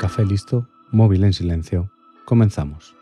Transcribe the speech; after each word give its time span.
Café 0.00 0.24
listo, 0.24 0.66
móvil 0.90 1.24
en 1.24 1.34
silencio. 1.34 1.90
Comenzamos. 2.24 2.96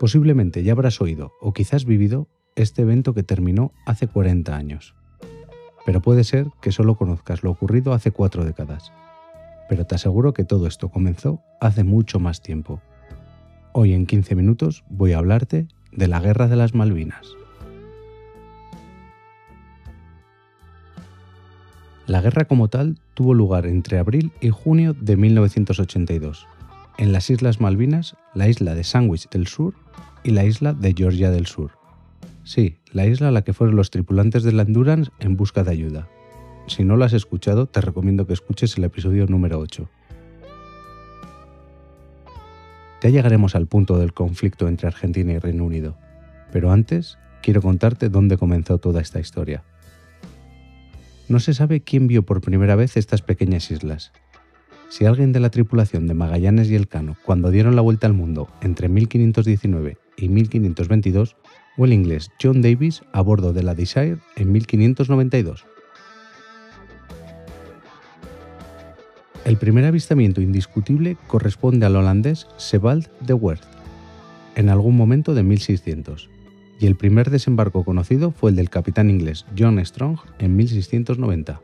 Posiblemente 0.00 0.64
ya 0.64 0.72
habrás 0.72 1.00
oído 1.00 1.34
o 1.40 1.52
quizás 1.52 1.84
vivido 1.84 2.26
este 2.56 2.82
evento 2.82 3.14
que 3.14 3.22
terminó 3.22 3.70
hace 3.86 4.08
40 4.08 4.56
años. 4.56 4.96
Pero 5.84 6.02
puede 6.02 6.24
ser 6.24 6.48
que 6.60 6.72
solo 6.72 6.96
conozcas 6.96 7.44
lo 7.44 7.52
ocurrido 7.52 7.92
hace 7.92 8.10
cuatro 8.10 8.44
décadas. 8.44 8.92
Pero 9.68 9.86
te 9.86 9.94
aseguro 9.94 10.34
que 10.34 10.42
todo 10.42 10.66
esto 10.66 10.88
comenzó 10.88 11.42
hace 11.60 11.84
mucho 11.84 12.18
más 12.18 12.42
tiempo. 12.42 12.80
Hoy 13.72 13.92
en 13.92 14.06
15 14.06 14.34
minutos 14.34 14.82
voy 14.88 15.12
a 15.12 15.18
hablarte 15.18 15.68
de 15.96 16.08
la 16.08 16.20
Guerra 16.20 16.46
de 16.46 16.56
las 16.56 16.74
Malvinas. 16.74 17.26
La 22.06 22.20
guerra 22.20 22.44
como 22.44 22.68
tal 22.68 22.98
tuvo 23.14 23.34
lugar 23.34 23.66
entre 23.66 23.98
abril 23.98 24.30
y 24.40 24.50
junio 24.50 24.94
de 24.94 25.16
1982, 25.16 26.46
en 26.98 27.12
las 27.12 27.30
Islas 27.30 27.60
Malvinas, 27.60 28.14
la 28.34 28.48
isla 28.48 28.74
de 28.74 28.84
Sandwich 28.84 29.28
del 29.30 29.48
Sur 29.48 29.74
y 30.22 30.30
la 30.30 30.44
isla 30.44 30.72
de 30.72 30.94
Georgia 30.96 31.30
del 31.30 31.46
Sur. 31.46 31.72
Sí, 32.44 32.76
la 32.92 33.06
isla 33.06 33.28
a 33.28 33.32
la 33.32 33.42
que 33.42 33.52
fueron 33.52 33.74
los 33.74 33.90
tripulantes 33.90 34.44
del 34.44 34.60
Endurance 34.60 35.10
en 35.18 35.36
busca 35.36 35.64
de 35.64 35.72
ayuda. 35.72 36.08
Si 36.68 36.84
no 36.84 36.96
lo 36.96 37.04
has 37.04 37.12
escuchado, 37.12 37.66
te 37.66 37.80
recomiendo 37.80 38.26
que 38.26 38.34
escuches 38.34 38.78
el 38.78 38.84
episodio 38.84 39.26
número 39.26 39.58
8. 39.58 39.88
Ya 43.06 43.10
llegaremos 43.10 43.54
al 43.54 43.68
punto 43.68 44.00
del 44.00 44.12
conflicto 44.12 44.66
entre 44.66 44.88
Argentina 44.88 45.32
y 45.32 45.38
Reino 45.38 45.64
Unido, 45.64 45.96
pero 46.50 46.72
antes 46.72 47.18
quiero 47.40 47.62
contarte 47.62 48.08
dónde 48.08 48.36
comenzó 48.36 48.78
toda 48.78 49.00
esta 49.00 49.20
historia. 49.20 49.62
No 51.28 51.38
se 51.38 51.54
sabe 51.54 51.82
quién 51.82 52.08
vio 52.08 52.24
por 52.24 52.40
primera 52.40 52.74
vez 52.74 52.96
estas 52.96 53.22
pequeñas 53.22 53.70
islas. 53.70 54.10
Si 54.88 55.04
alguien 55.04 55.30
de 55.30 55.38
la 55.38 55.50
tripulación 55.50 56.08
de 56.08 56.14
Magallanes 56.14 56.68
y 56.68 56.74
Elcano, 56.74 57.16
cuando 57.24 57.52
dieron 57.52 57.76
la 57.76 57.82
vuelta 57.82 58.08
al 58.08 58.12
mundo 58.12 58.48
entre 58.60 58.88
1519 58.88 59.98
y 60.16 60.28
1522, 60.28 61.36
o 61.78 61.84
el 61.84 61.92
inglés 61.92 62.32
John 62.42 62.60
Davis 62.60 63.02
a 63.12 63.20
bordo 63.20 63.52
de 63.52 63.62
la 63.62 63.76
Desire 63.76 64.18
en 64.34 64.50
1592. 64.50 65.64
El 69.46 69.58
primer 69.58 69.84
avistamiento 69.84 70.40
indiscutible 70.40 71.16
corresponde 71.28 71.86
al 71.86 71.94
holandés 71.94 72.48
Sebald 72.56 73.06
de 73.20 73.32
Werth, 73.32 73.62
en 74.56 74.68
algún 74.68 74.96
momento 74.96 75.34
de 75.34 75.44
1600, 75.44 76.28
y 76.80 76.86
el 76.86 76.96
primer 76.96 77.30
desembarco 77.30 77.84
conocido 77.84 78.32
fue 78.32 78.50
el 78.50 78.56
del 78.56 78.70
capitán 78.70 79.08
inglés 79.08 79.46
John 79.56 79.78
Strong 79.86 80.18
en 80.40 80.56
1690. 80.56 81.60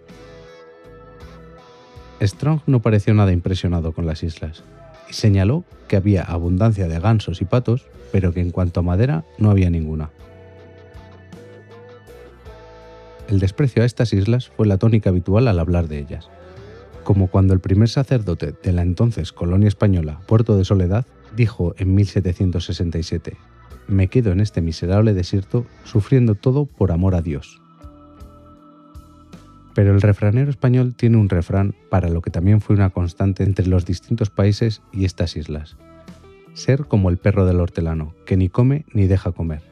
Strong 2.20 2.60
no 2.68 2.80
pareció 2.82 3.14
nada 3.14 3.32
impresionado 3.32 3.90
con 3.90 4.06
las 4.06 4.22
islas, 4.22 4.62
y 5.10 5.14
señaló 5.14 5.64
que 5.88 5.96
había 5.96 6.22
abundancia 6.22 6.86
de 6.86 7.00
gansos 7.00 7.42
y 7.42 7.46
patos, 7.46 7.88
pero 8.12 8.32
que 8.32 8.42
en 8.42 8.52
cuanto 8.52 8.78
a 8.78 8.84
madera 8.84 9.24
no 9.38 9.50
había 9.50 9.70
ninguna. 9.70 10.10
El 13.28 13.40
desprecio 13.40 13.82
a 13.82 13.86
estas 13.86 14.12
islas 14.12 14.52
fue 14.56 14.68
la 14.68 14.78
tónica 14.78 15.10
habitual 15.10 15.48
al 15.48 15.58
hablar 15.58 15.88
de 15.88 15.98
ellas 15.98 16.30
como 17.04 17.28
cuando 17.28 17.54
el 17.54 17.60
primer 17.60 17.88
sacerdote 17.88 18.54
de 18.62 18.72
la 18.72 18.82
entonces 18.82 19.32
colonia 19.32 19.68
española, 19.68 20.20
Puerto 20.26 20.56
de 20.56 20.64
Soledad, 20.64 21.06
dijo 21.36 21.74
en 21.78 21.94
1767, 21.94 23.36
Me 23.88 24.08
quedo 24.08 24.32
en 24.32 24.40
este 24.40 24.60
miserable 24.60 25.14
desierto 25.14 25.66
sufriendo 25.84 26.34
todo 26.34 26.66
por 26.66 26.92
amor 26.92 27.14
a 27.14 27.22
Dios. 27.22 27.60
Pero 29.74 29.94
el 29.94 30.02
refranero 30.02 30.50
español 30.50 30.94
tiene 30.94 31.16
un 31.16 31.28
refrán 31.28 31.74
para 31.90 32.08
lo 32.08 32.20
que 32.20 32.30
también 32.30 32.60
fue 32.60 32.76
una 32.76 32.90
constante 32.90 33.42
entre 33.42 33.66
los 33.66 33.86
distintos 33.86 34.30
países 34.30 34.82
y 34.92 35.04
estas 35.04 35.36
islas. 35.36 35.76
Ser 36.52 36.84
como 36.84 37.08
el 37.08 37.16
perro 37.16 37.46
del 37.46 37.60
hortelano, 37.60 38.14
que 38.26 38.36
ni 38.36 38.50
come 38.50 38.84
ni 38.92 39.06
deja 39.06 39.32
comer. 39.32 39.71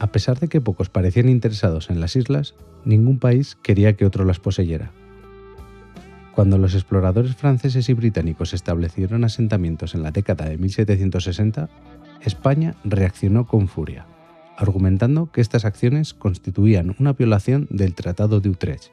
A 0.00 0.06
pesar 0.12 0.40
de 0.40 0.48
que 0.48 0.62
pocos 0.62 0.88
parecían 0.88 1.28
interesados 1.28 1.90
en 1.90 2.00
las 2.00 2.16
islas, 2.16 2.54
ningún 2.86 3.18
país 3.18 3.58
quería 3.62 3.96
que 3.96 4.06
otro 4.06 4.24
las 4.24 4.40
poseyera. 4.40 4.92
Cuando 6.34 6.56
los 6.56 6.74
exploradores 6.74 7.36
franceses 7.36 7.90
y 7.90 7.92
británicos 7.92 8.54
establecieron 8.54 9.24
asentamientos 9.24 9.94
en 9.94 10.02
la 10.02 10.10
década 10.10 10.46
de 10.46 10.56
1760, 10.56 11.68
España 12.22 12.76
reaccionó 12.82 13.46
con 13.46 13.68
furia, 13.68 14.06
argumentando 14.56 15.30
que 15.30 15.42
estas 15.42 15.66
acciones 15.66 16.14
constituían 16.14 16.96
una 16.98 17.12
violación 17.12 17.66
del 17.68 17.94
Tratado 17.94 18.40
de 18.40 18.48
Utrecht. 18.48 18.92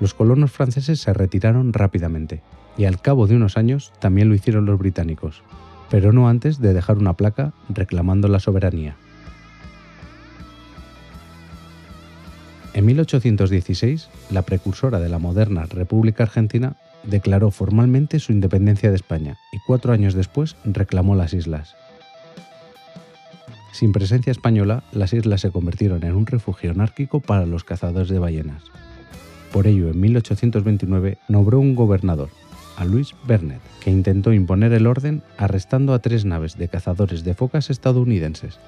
Los 0.00 0.12
colonos 0.12 0.50
franceses 0.50 0.98
se 0.98 1.12
retiraron 1.12 1.72
rápidamente, 1.72 2.42
y 2.76 2.84
al 2.84 3.00
cabo 3.00 3.28
de 3.28 3.36
unos 3.36 3.56
años 3.56 3.92
también 4.00 4.28
lo 4.28 4.34
hicieron 4.34 4.66
los 4.66 4.76
británicos, 4.76 5.44
pero 5.88 6.12
no 6.12 6.28
antes 6.28 6.58
de 6.58 6.74
dejar 6.74 6.98
una 6.98 7.16
placa 7.16 7.52
reclamando 7.68 8.26
la 8.26 8.40
soberanía. 8.40 8.96
En 12.72 12.86
1816, 12.86 14.08
la 14.30 14.42
precursora 14.42 15.00
de 15.00 15.08
la 15.08 15.18
moderna 15.18 15.66
República 15.66 16.22
Argentina 16.22 16.76
declaró 17.02 17.50
formalmente 17.50 18.20
su 18.20 18.32
independencia 18.32 18.90
de 18.90 18.96
España 18.96 19.38
y 19.52 19.58
cuatro 19.66 19.92
años 19.92 20.14
después 20.14 20.56
reclamó 20.64 21.16
las 21.16 21.34
islas. 21.34 21.74
Sin 23.72 23.92
presencia 23.92 24.30
española, 24.30 24.84
las 24.92 25.12
islas 25.12 25.40
se 25.40 25.50
convirtieron 25.50 26.04
en 26.04 26.14
un 26.14 26.26
refugio 26.26 26.70
anárquico 26.70 27.20
para 27.20 27.46
los 27.46 27.64
cazadores 27.64 28.08
de 28.08 28.18
ballenas. 28.18 28.62
Por 29.52 29.66
ello, 29.66 29.88
en 29.88 29.98
1829 29.98 31.18
nombró 31.28 31.58
un 31.58 31.74
gobernador, 31.74 32.30
a 32.76 32.84
Luis 32.84 33.14
Bernet, 33.26 33.60
que 33.80 33.90
intentó 33.90 34.32
imponer 34.32 34.72
el 34.72 34.86
orden 34.86 35.22
arrestando 35.38 35.92
a 35.92 35.98
tres 35.98 36.24
naves 36.24 36.56
de 36.56 36.68
cazadores 36.68 37.24
de 37.24 37.34
focas 37.34 37.70
estadounidenses. 37.70 38.58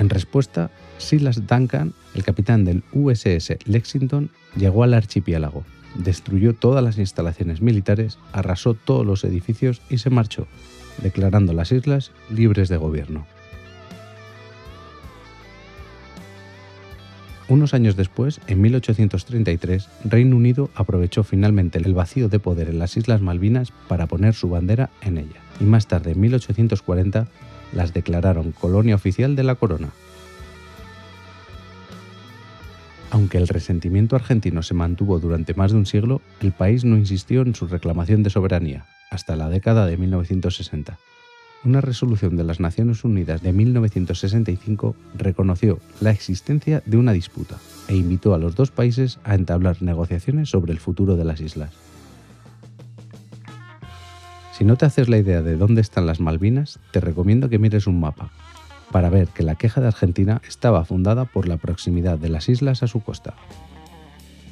En 0.00 0.08
respuesta, 0.08 0.70
Silas 0.96 1.46
Duncan, 1.46 1.92
el 2.14 2.24
capitán 2.24 2.64
del 2.64 2.82
USS 2.94 3.58
Lexington, 3.66 4.30
llegó 4.56 4.82
al 4.82 4.94
archipiélago, 4.94 5.62
destruyó 5.94 6.54
todas 6.54 6.82
las 6.82 6.96
instalaciones 6.96 7.60
militares, 7.60 8.18
arrasó 8.32 8.72
todos 8.72 9.04
los 9.04 9.24
edificios 9.24 9.82
y 9.90 9.98
se 9.98 10.08
marchó, 10.08 10.46
declarando 11.02 11.52
las 11.52 11.70
islas 11.70 12.12
libres 12.30 12.70
de 12.70 12.78
gobierno. 12.78 13.26
Unos 17.50 17.74
años 17.74 17.94
después, 17.94 18.40
en 18.46 18.62
1833, 18.62 19.86
Reino 20.04 20.34
Unido 20.34 20.70
aprovechó 20.76 21.24
finalmente 21.24 21.78
el 21.78 21.92
vacío 21.92 22.30
de 22.30 22.38
poder 22.38 22.70
en 22.70 22.78
las 22.78 22.96
Islas 22.96 23.20
Malvinas 23.20 23.70
para 23.86 24.06
poner 24.06 24.32
su 24.32 24.48
bandera 24.48 24.88
en 25.02 25.18
ella, 25.18 25.42
y 25.60 25.64
más 25.64 25.88
tarde, 25.88 26.12
en 26.12 26.20
1840, 26.20 27.26
las 27.72 27.92
declararon 27.92 28.52
colonia 28.52 28.94
oficial 28.94 29.36
de 29.36 29.44
la 29.44 29.54
corona. 29.54 29.90
Aunque 33.10 33.38
el 33.38 33.48
resentimiento 33.48 34.14
argentino 34.14 34.62
se 34.62 34.74
mantuvo 34.74 35.18
durante 35.18 35.54
más 35.54 35.72
de 35.72 35.78
un 35.78 35.86
siglo, 35.86 36.20
el 36.40 36.52
país 36.52 36.84
no 36.84 36.96
insistió 36.96 37.42
en 37.42 37.54
su 37.54 37.66
reclamación 37.66 38.22
de 38.22 38.30
soberanía, 38.30 38.86
hasta 39.10 39.34
la 39.34 39.48
década 39.48 39.86
de 39.86 39.96
1960. 39.96 40.96
Una 41.62 41.80
resolución 41.82 42.36
de 42.36 42.44
las 42.44 42.60
Naciones 42.60 43.04
Unidas 43.04 43.42
de 43.42 43.52
1965 43.52 44.96
reconoció 45.18 45.78
la 46.00 46.10
existencia 46.10 46.82
de 46.86 46.96
una 46.96 47.12
disputa 47.12 47.58
e 47.88 47.96
invitó 47.96 48.32
a 48.32 48.38
los 48.38 48.54
dos 48.54 48.70
países 48.70 49.18
a 49.24 49.34
entablar 49.34 49.82
negociaciones 49.82 50.48
sobre 50.48 50.72
el 50.72 50.78
futuro 50.78 51.16
de 51.16 51.24
las 51.24 51.40
islas. 51.40 51.74
Si 54.60 54.66
no 54.66 54.76
te 54.76 54.84
haces 54.84 55.08
la 55.08 55.16
idea 55.16 55.40
de 55.40 55.56
dónde 55.56 55.80
están 55.80 56.04
las 56.04 56.20
Malvinas, 56.20 56.80
te 56.92 57.00
recomiendo 57.00 57.48
que 57.48 57.58
mires 57.58 57.86
un 57.86 57.98
mapa, 57.98 58.30
para 58.92 59.08
ver 59.08 59.28
que 59.28 59.42
la 59.42 59.54
queja 59.54 59.80
de 59.80 59.86
Argentina 59.86 60.42
estaba 60.46 60.84
fundada 60.84 61.24
por 61.24 61.48
la 61.48 61.56
proximidad 61.56 62.18
de 62.18 62.28
las 62.28 62.50
islas 62.50 62.82
a 62.82 62.86
su 62.86 63.00
costa. 63.00 63.36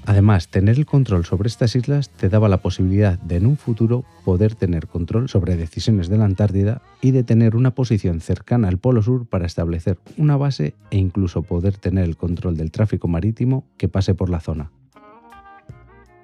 Además, 0.07 0.49
tener 0.49 0.79
el 0.79 0.87
control 0.87 1.27
sobre 1.27 1.49
estas 1.49 1.77
islas 1.77 2.09
te 2.09 2.31
daba 2.31 2.49
la 2.49 2.63
posibilidad 2.63 3.19
de 3.19 3.37
en 3.37 3.45
un 3.45 3.59
futuro 3.59 4.07
poder 4.25 4.55
tener 4.55 4.87
control 4.87 5.29
sobre 5.29 5.59
decisiones 5.59 6.09
de 6.09 6.17
la 6.17 6.25
Antártida 6.25 6.81
y 7.03 7.11
de 7.11 7.23
tener 7.23 7.55
una 7.55 7.75
posición 7.75 8.23
cercana 8.23 8.69
al 8.69 8.79
Polo 8.79 9.03
Sur 9.03 9.27
para 9.27 9.45
establecer 9.45 9.99
una 10.17 10.39
base 10.39 10.75
e 10.91 10.97
incluso 10.97 11.43
poder 11.43 11.77
tener 11.77 12.05
el 12.05 12.17
control 12.17 12.57
del 12.57 12.71
tráfico 12.71 13.09
marítimo 13.09 13.67
que 13.77 13.89
pase 13.89 14.15
por 14.15 14.31
la 14.31 14.41
zona. 14.41 14.71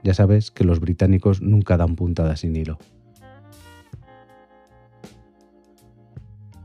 Ya 0.03 0.15
sabes 0.15 0.51
que 0.51 0.65
los 0.65 0.81
británicos 0.81 1.43
nunca 1.43 1.77
dan 1.77 1.97
puntada 1.97 2.37
sin 2.37 2.57
hilo. 2.57 2.79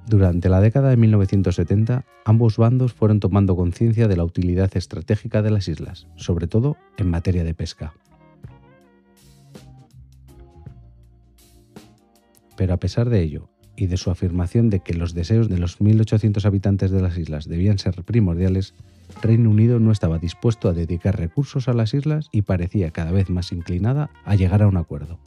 Durante 0.10 0.50
la 0.50 0.60
década 0.60 0.90
de 0.90 0.98
1970, 0.98 2.04
ambos 2.26 2.58
bandos 2.58 2.94
fueron 2.94 3.20
tomando 3.20 3.56
conciencia 3.56 4.08
de 4.08 4.18
la 4.18 4.24
utilidad 4.24 4.76
estratégica 4.76 5.44
de 5.44 5.52
las 5.52 5.68
islas, 5.68 6.08
sobre 6.16 6.48
todo 6.48 6.78
en 6.98 7.12
materia 7.12 7.44
de 7.44 7.54
pesca. 7.54 7.94
Pero 12.58 12.74
a 12.74 12.78
pesar 12.78 13.08
de 13.10 13.22
ello, 13.22 13.50
y 13.76 13.86
de 13.86 13.98
su 13.98 14.10
afirmación 14.10 14.72
de 14.72 14.80
que 14.80 14.96
los 14.96 15.14
deseos 15.14 15.48
de 15.48 15.60
los 15.60 15.80
1.800 15.80 16.44
habitantes 16.44 16.90
de 16.90 17.04
las 17.04 17.16
islas 17.16 17.48
debían 17.48 17.78
ser 17.78 18.04
primordiales, 18.04 18.74
Reino 19.22 19.52
Unido 19.52 19.80
no 19.80 19.92
estaba 19.92 20.18
dispuesto 20.18 20.70
a 20.70 20.74
dedicar 20.74 21.20
recursos 21.20 21.68
a 21.68 21.74
las 21.74 21.94
islas 21.94 22.30
y 22.32 22.42
parecía 22.42 22.90
cada 22.90 23.12
vez 23.12 23.30
más 23.30 23.52
inclinada 23.52 24.10
a 24.26 24.34
llegar 24.34 24.64
a 24.64 24.68
un 24.68 24.78
acuerdo. 24.78 25.20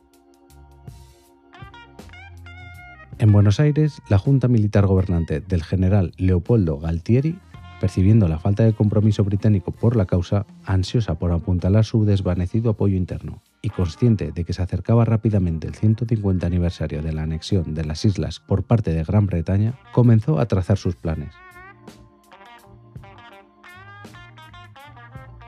En 3.23 3.31
Buenos 3.31 3.61
Aires, 3.61 4.03
la 4.09 4.19
Junta 4.19 4.49
Militar 4.49 4.85
Gobernante 4.85 5.39
del 5.39 5.63
general 5.63 6.13
Leopoldo 6.17 6.81
Galtieri 6.81 7.39
percibiendo 7.81 8.27
la 8.27 8.41
falta 8.41 8.65
de 8.65 8.73
compromiso 8.73 9.23
británico 9.23 9.71
por 9.71 9.95
la 9.95 10.07
causa, 10.07 10.45
ansiosa 10.65 11.21
por 11.21 11.31
apuntalar 11.31 11.85
su 11.85 12.05
desvanecido 12.05 12.71
apoyo 12.71 12.97
interno 12.97 13.41
y 13.63 13.71
consciente 13.71 14.33
de 14.33 14.43
que 14.43 14.53
se 14.53 14.61
acercaba 14.61 15.05
rápidamente 15.05 15.69
el 15.69 15.77
150 15.77 16.45
aniversario 16.45 17.01
de 17.01 17.13
la 17.13 17.23
anexión 17.23 17.75
de 17.75 17.85
las 17.85 18.05
islas 18.05 18.41
por 18.41 18.65
parte 18.65 18.93
de 18.93 19.05
Gran 19.05 19.27
Bretaña, 19.27 19.79
comenzó 19.93 20.41
a 20.41 20.47
trazar 20.47 20.77
sus 20.77 20.97
planes. 20.97 21.33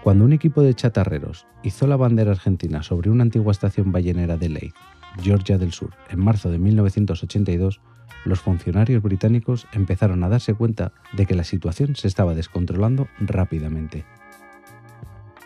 Cuando 0.05 0.25
un 0.25 0.33
equipo 0.33 0.63
de 0.63 0.75
chatarreros 0.75 1.49
hizo 1.65 1.89
la 1.89 1.97
bandera 1.97 2.31
argentina 2.31 2.85
sobre 2.85 3.11
una 3.11 3.25
antigua 3.25 3.51
estación 3.51 3.91
ballenera 3.91 4.37
de 4.37 4.49
Leith, 4.49 4.75
Georgia 5.23 5.59
del 5.59 5.73
Sur, 5.73 5.91
en 6.11 6.21
marzo 6.21 6.51
de 6.51 6.59
1982, 6.59 7.81
los 8.25 8.41
funcionarios 8.41 9.03
británicos 9.03 9.67
empezaron 9.73 10.25
a 10.25 10.29
darse 10.29 10.55
cuenta 10.55 10.93
de 11.13 11.27
que 11.27 11.35
la 11.35 11.45
situación 11.45 11.97
se 11.97 12.09
estaba 12.09 12.35
descontrolando 12.35 13.09
rápidamente. 13.21 14.05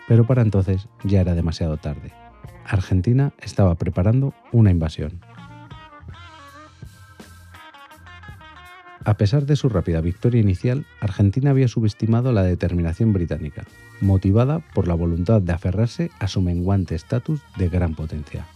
Pero 0.06 0.26
para 0.26 0.43
entonces 0.43 0.88
ya 1.05 1.20
era 1.20 1.35
demasiado 1.35 1.76
tarde. 1.76 2.12
Argentina 2.65 3.32
estaba 3.41 3.75
preparando 3.75 4.35
una 4.53 4.70
invasión. 4.70 5.20
A 9.05 9.17
pesar 9.17 9.47
de 9.47 9.56
su 9.56 9.71
rápida 9.71 10.03
victoria 10.03 10.41
inicial, 10.41 10.85
Argentina 11.00 11.50
había 11.50 11.69
subestimado 11.69 12.31
la 12.32 12.43
determinación 12.43 13.12
británica, 13.14 13.64
motivada 14.03 14.61
por 14.75 14.87
la 14.87 14.94
voluntad 14.94 15.41
de 15.41 15.53
aferrarse 15.53 16.11
a 16.19 16.29
su 16.29 16.43
menguante 16.43 16.94
estatus 16.94 17.41
de 17.56 17.71
gran 17.71 17.94
potencia. 17.94 18.47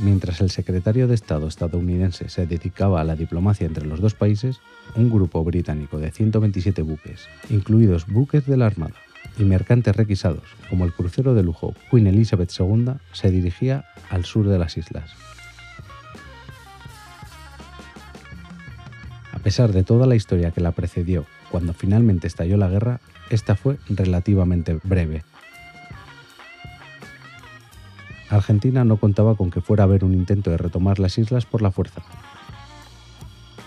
Mientras 0.00 0.40
el 0.40 0.50
secretario 0.50 1.08
de 1.08 1.14
Estado 1.16 1.48
estadounidense 1.48 2.28
se 2.28 2.46
dedicaba 2.46 3.00
a 3.00 3.04
la 3.04 3.16
diplomacia 3.16 3.66
entre 3.66 3.84
los 3.84 4.00
dos 4.00 4.14
países, 4.14 4.60
un 4.94 5.10
grupo 5.10 5.42
británico 5.42 5.98
de 5.98 6.12
127 6.12 6.82
buques, 6.82 7.26
incluidos 7.50 8.06
buques 8.06 8.46
de 8.46 8.56
la 8.56 8.66
Armada 8.66 8.94
y 9.38 9.42
mercantes 9.42 9.96
requisados, 9.96 10.44
como 10.70 10.84
el 10.84 10.92
crucero 10.92 11.34
de 11.34 11.42
lujo 11.42 11.74
Queen 11.90 12.06
Elizabeth 12.06 12.52
II, 12.56 12.92
se 13.12 13.30
dirigía 13.32 13.86
al 14.08 14.24
sur 14.24 14.46
de 14.46 14.58
las 14.58 14.76
islas. 14.76 15.10
A 19.32 19.40
pesar 19.40 19.72
de 19.72 19.82
toda 19.82 20.06
la 20.06 20.14
historia 20.14 20.52
que 20.52 20.60
la 20.60 20.72
precedió 20.72 21.26
cuando 21.50 21.74
finalmente 21.74 22.28
estalló 22.28 22.56
la 22.56 22.68
guerra, 22.68 23.00
esta 23.30 23.56
fue 23.56 23.78
relativamente 23.88 24.78
breve, 24.84 25.24
Argentina 28.38 28.84
no 28.84 28.96
contaba 28.96 29.34
con 29.36 29.50
que 29.50 29.60
fuera 29.60 29.84
a 29.84 29.86
haber 29.86 30.04
un 30.04 30.14
intento 30.14 30.50
de 30.50 30.56
retomar 30.56 30.98
las 30.98 31.18
islas 31.18 31.46
por 31.46 31.62
la 31.62 31.70
fuerza. 31.70 32.02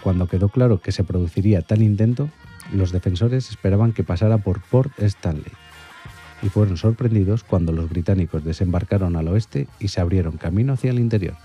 Cuando 0.04 0.28
quedó 0.28 0.50
claro 0.50 0.82
que 0.82 0.92
se 0.92 1.04
produciría 1.04 1.62
tal 1.62 1.82
intento, 1.82 2.30
los 2.74 2.92
defensores 2.92 3.50
esperaban 3.50 3.94
que 3.94 4.04
pasara 4.04 4.40
por 4.40 4.62
Port 4.62 4.92
Stanley 5.00 5.52
y 6.42 6.50
fueron 6.50 6.78
sorprendidos 6.78 7.44
cuando 7.44 7.72
los 7.72 7.90
británicos 7.90 8.44
desembarcaron 8.44 9.16
al 9.16 9.28
oeste 9.28 9.68
y 9.80 9.90
se 9.90 10.02
abrieron 10.02 10.38
camino 10.38 10.74
hacia 10.74 10.92
el 10.92 11.00
interior. 11.00 11.36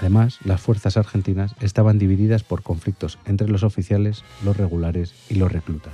Además, 0.00 0.40
las 0.44 0.60
fuerzas 0.60 0.96
argentinas 0.96 1.54
estaban 1.60 1.98
divididas 1.98 2.42
por 2.42 2.62
conflictos 2.62 3.18
entre 3.24 3.48
los 3.48 3.62
oficiales, 3.62 4.24
los 4.44 4.56
regulares 4.56 5.14
y 5.28 5.36
los 5.36 5.52
reclutas 5.52 5.92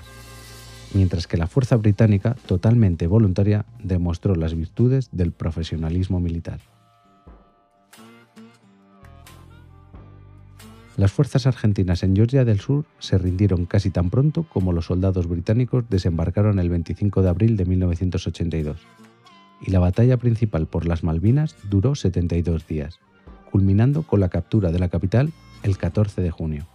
mientras 0.95 1.27
que 1.27 1.37
la 1.37 1.47
fuerza 1.47 1.77
británica, 1.77 2.35
totalmente 2.47 3.07
voluntaria, 3.07 3.67
demostró 3.83 4.35
las 4.35 4.55
virtudes 4.55 5.09
del 5.13 5.33
profesionalismo 5.33 6.21
militar. 6.21 6.61
Las 10.97 11.13
fuerzas 11.13 11.47
argentinas 11.47 12.03
en 12.03 12.17
Georgia 12.17 12.45
del 12.45 12.59
Sur 12.59 12.85
se 12.99 13.19
rindieron 13.19 13.67
casi 13.67 13.91
tan 13.91 14.11
pronto 14.11 14.43
como 14.43 14.73
los 14.73 14.87
soldados 14.87 15.29
británicos 15.29 15.85
desembarcaron 15.89 16.59
el 16.59 16.71
25 16.71 17.23
de 17.23 17.29
abril 17.29 17.57
de 17.57 17.67
1982, 17.67 18.81
y 19.61 19.71
la 19.71 19.79
batalla 19.79 20.17
principal 20.17 20.67
por 20.67 20.87
las 20.87 21.05
Malvinas 21.05 21.55
duró 21.71 21.95
72 21.95 22.67
días, 22.67 22.99
culminando 23.53 24.03
con 24.03 24.19
la 24.19 24.29
captura 24.29 24.73
de 24.73 24.81
la 24.81 24.89
capital 24.89 25.33
el 25.63 25.79
14 25.79 26.21
de 26.21 26.33
junio. 26.33 26.67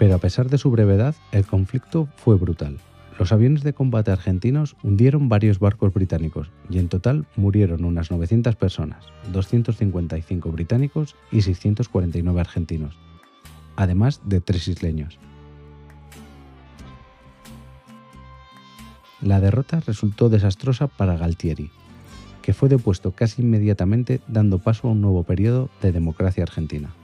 Pero 0.00 0.14
a 0.14 0.18
pesar 0.18 0.48
de 0.48 0.56
su 0.56 0.70
brevedad, 0.70 1.14
el 1.30 1.44
conflicto 1.44 2.08
fue 2.16 2.36
brutal. 2.36 2.78
Los 3.18 3.32
aviones 3.32 3.62
de 3.62 3.74
combate 3.74 4.10
argentinos 4.10 4.74
hundieron 4.82 5.28
varios 5.28 5.58
barcos 5.58 5.92
británicos 5.92 6.50
y 6.70 6.78
en 6.78 6.88
total 6.88 7.26
murieron 7.36 7.84
unas 7.84 8.10
900 8.10 8.56
personas, 8.56 9.04
255 9.30 10.52
británicos 10.52 11.16
y 11.30 11.42
649 11.42 12.40
argentinos, 12.40 12.96
además 13.76 14.22
de 14.24 14.40
tres 14.40 14.68
isleños. 14.68 15.18
La 19.20 19.38
derrota 19.38 19.80
resultó 19.80 20.30
desastrosa 20.30 20.86
para 20.86 21.18
Galtieri, 21.18 21.70
que 22.40 22.54
fue 22.54 22.70
depuesto 22.70 23.12
casi 23.12 23.42
inmediatamente 23.42 24.22
dando 24.28 24.60
paso 24.60 24.88
a 24.88 24.92
un 24.92 25.02
nuevo 25.02 25.24
periodo 25.24 25.68
de 25.82 25.92
democracia 25.92 26.42
argentina. 26.42 26.94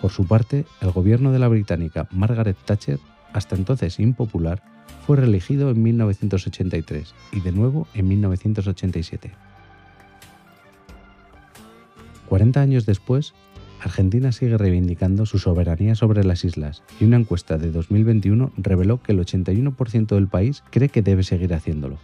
Por 0.00 0.10
su 0.10 0.26
parte, 0.26 0.64
el 0.80 0.90
gobierno 0.90 1.32
de 1.32 1.38
la 1.38 1.48
británica 1.48 2.08
Margaret 2.10 2.56
Thatcher, 2.64 2.98
hasta 3.32 3.56
entonces 3.56 4.00
impopular, 4.00 4.62
fue 5.06 5.16
reelegido 5.16 5.70
en 5.70 5.82
1983 5.82 7.14
y 7.32 7.40
de 7.40 7.52
nuevo 7.52 7.86
en 7.94 8.08
1987. 8.08 9.32
40 12.28 12.60
años 12.60 12.86
después, 12.86 13.34
Argentina 13.82 14.30
sigue 14.30 14.56
reivindicando 14.56 15.26
su 15.26 15.38
soberanía 15.38 15.94
sobre 15.94 16.22
las 16.22 16.44
islas 16.44 16.82
y 17.00 17.04
una 17.04 17.16
encuesta 17.16 17.58
de 17.58 17.72
2021 17.72 18.52
reveló 18.56 19.02
que 19.02 19.12
el 19.12 19.18
81% 19.18 20.14
del 20.14 20.28
país 20.28 20.62
cree 20.70 20.90
que 20.90 21.02
debe 21.02 21.22
seguir 21.22 21.54
haciéndolo. 21.54 21.98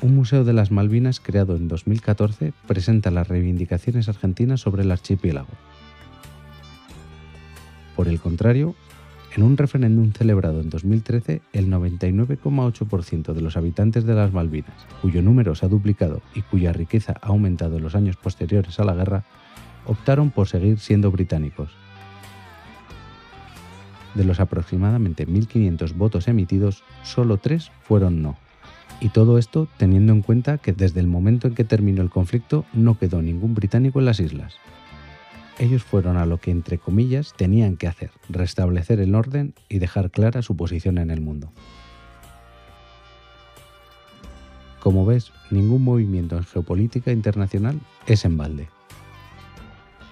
Un 0.00 0.14
museo 0.14 0.44
de 0.44 0.52
las 0.52 0.70
Malvinas 0.70 1.18
creado 1.18 1.56
en 1.56 1.66
2014 1.66 2.52
presenta 2.68 3.10
las 3.10 3.26
reivindicaciones 3.26 4.08
argentinas 4.08 4.60
sobre 4.60 4.82
el 4.82 4.92
archipiélago. 4.92 5.48
Por 7.96 8.06
el 8.06 8.20
contrario, 8.20 8.76
en 9.34 9.42
un 9.42 9.56
referéndum 9.56 10.12
celebrado 10.12 10.60
en 10.60 10.70
2013, 10.70 11.42
el 11.52 11.68
99,8% 11.68 13.32
de 13.32 13.40
los 13.40 13.56
habitantes 13.56 14.04
de 14.04 14.14
las 14.14 14.32
Malvinas, 14.32 14.86
cuyo 15.02 15.20
número 15.20 15.56
se 15.56 15.66
ha 15.66 15.68
duplicado 15.68 16.22
y 16.32 16.42
cuya 16.42 16.72
riqueza 16.72 17.14
ha 17.20 17.26
aumentado 17.26 17.78
en 17.78 17.82
los 17.82 17.96
años 17.96 18.16
posteriores 18.16 18.78
a 18.78 18.84
la 18.84 18.94
guerra, 18.94 19.24
optaron 19.84 20.30
por 20.30 20.46
seguir 20.46 20.78
siendo 20.78 21.10
británicos. 21.10 21.72
De 24.14 24.24
los 24.24 24.38
aproximadamente 24.38 25.26
1.500 25.26 25.92
votos 25.94 26.28
emitidos, 26.28 26.84
solo 27.02 27.38
tres 27.38 27.72
fueron 27.82 28.22
no. 28.22 28.36
Y 29.00 29.10
todo 29.10 29.38
esto 29.38 29.68
teniendo 29.76 30.12
en 30.12 30.22
cuenta 30.22 30.58
que 30.58 30.72
desde 30.72 31.00
el 31.00 31.06
momento 31.06 31.46
en 31.46 31.54
que 31.54 31.64
terminó 31.64 32.02
el 32.02 32.10
conflicto 32.10 32.64
no 32.72 32.98
quedó 32.98 33.22
ningún 33.22 33.54
británico 33.54 34.00
en 34.00 34.06
las 34.06 34.18
islas. 34.18 34.54
Ellos 35.58 35.82
fueron 35.82 36.16
a 36.16 36.26
lo 36.26 36.38
que 36.38 36.50
entre 36.50 36.78
comillas 36.78 37.34
tenían 37.36 37.76
que 37.76 37.88
hacer, 37.88 38.10
restablecer 38.28 39.00
el 39.00 39.14
orden 39.14 39.54
y 39.68 39.78
dejar 39.78 40.10
clara 40.10 40.42
su 40.42 40.56
posición 40.56 40.98
en 40.98 41.10
el 41.10 41.20
mundo. 41.20 41.50
Como 44.80 45.04
ves, 45.04 45.32
ningún 45.50 45.82
movimiento 45.82 46.36
en 46.36 46.44
geopolítica 46.44 47.10
internacional 47.10 47.80
es 48.06 48.24
en 48.24 48.36
balde. 48.36 48.68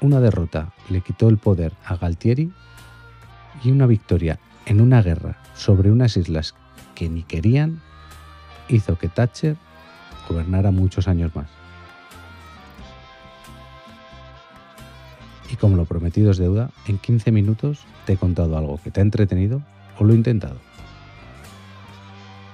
Una 0.00 0.20
derrota 0.20 0.74
le 0.90 1.00
quitó 1.00 1.28
el 1.28 1.38
poder 1.38 1.72
a 1.84 1.96
Galtieri 1.96 2.52
y 3.62 3.70
una 3.70 3.86
victoria 3.86 4.38
en 4.66 4.80
una 4.80 5.00
guerra 5.00 5.38
sobre 5.54 5.90
unas 5.90 6.16
islas 6.16 6.54
que 6.94 7.08
ni 7.08 7.22
querían 7.22 7.80
hizo 8.68 8.96
que 8.98 9.08
Thatcher 9.08 9.56
gobernara 10.28 10.70
muchos 10.70 11.08
años 11.08 11.34
más. 11.34 11.46
Y 15.50 15.56
como 15.56 15.76
lo 15.76 15.84
prometido 15.84 16.30
es 16.30 16.38
deuda, 16.38 16.70
en 16.86 16.98
15 16.98 17.30
minutos 17.30 17.84
te 18.04 18.14
he 18.14 18.16
contado 18.16 18.56
algo 18.58 18.80
que 18.82 18.90
te 18.90 19.00
ha 19.00 19.02
entretenido 19.02 19.62
o 19.98 20.04
lo 20.04 20.12
he 20.12 20.16
intentado. 20.16 20.56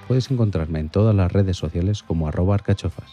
Puedes 0.07 0.29
encontrarme 0.29 0.79
en 0.79 0.89
todas 0.89 1.15
las 1.15 1.31
redes 1.31 1.57
sociales 1.57 2.03
como 2.03 2.27
arroba 2.27 2.55
arcachofas. 2.55 3.09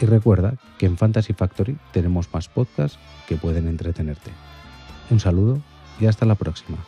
Y 0.00 0.06
recuerda 0.06 0.54
que 0.78 0.86
en 0.86 0.96
Fantasy 0.96 1.34
Factory 1.34 1.76
tenemos 1.92 2.32
más 2.32 2.48
podcasts 2.48 2.98
que 3.28 3.36
pueden 3.36 3.68
entretenerte. 3.68 4.30
Un 5.10 5.20
saludo 5.20 5.58
y 6.00 6.06
hasta 6.06 6.24
la 6.24 6.34
próxima. 6.34 6.78